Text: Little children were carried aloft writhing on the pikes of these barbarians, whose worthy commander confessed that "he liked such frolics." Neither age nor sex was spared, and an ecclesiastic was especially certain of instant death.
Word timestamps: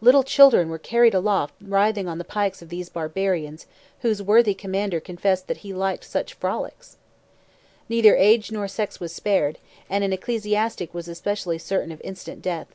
Little 0.00 0.22
children 0.22 0.70
were 0.70 0.78
carried 0.78 1.12
aloft 1.12 1.52
writhing 1.60 2.08
on 2.08 2.16
the 2.16 2.24
pikes 2.24 2.62
of 2.62 2.70
these 2.70 2.88
barbarians, 2.88 3.66
whose 4.00 4.22
worthy 4.22 4.54
commander 4.54 5.00
confessed 5.00 5.48
that 5.48 5.58
"he 5.58 5.74
liked 5.74 6.02
such 6.02 6.32
frolics." 6.32 6.96
Neither 7.86 8.16
age 8.16 8.50
nor 8.50 8.68
sex 8.68 9.00
was 9.00 9.12
spared, 9.14 9.58
and 9.90 10.02
an 10.02 10.14
ecclesiastic 10.14 10.94
was 10.94 11.08
especially 11.08 11.58
certain 11.58 11.92
of 11.92 12.00
instant 12.02 12.40
death. 12.40 12.68